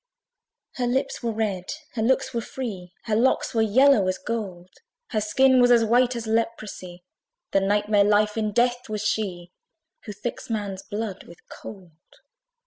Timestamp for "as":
4.07-4.17, 5.69-5.85, 6.15-6.25